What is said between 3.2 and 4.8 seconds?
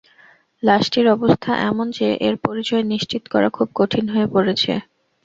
করা খুব কঠিন হয়ে পড়েছে।